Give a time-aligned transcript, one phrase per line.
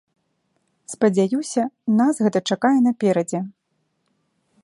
[0.93, 1.63] Спадзяюся,
[1.99, 3.39] нас гэта чакае наперадзе.